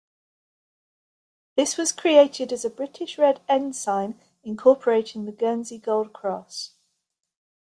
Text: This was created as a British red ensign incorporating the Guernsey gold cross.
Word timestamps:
This 1.55 1.77
was 1.77 1.91
created 1.91 2.51
as 2.51 2.65
a 2.65 2.71
British 2.71 3.19
red 3.19 3.39
ensign 3.47 4.19
incorporating 4.43 5.25
the 5.25 5.31
Guernsey 5.31 5.77
gold 5.77 6.11
cross. 6.11 6.71